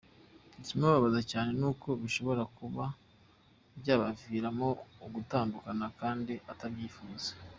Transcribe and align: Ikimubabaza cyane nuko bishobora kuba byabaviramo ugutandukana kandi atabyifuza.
Ikimubabaza 0.61 1.21
cyane 1.31 1.49
nuko 1.59 1.87
bishobora 2.01 2.43
kuba 2.57 2.85
byabaviramo 3.79 4.67
ugutandukana 5.05 5.85
kandi 5.99 6.33
atabyifuza. 6.53 7.29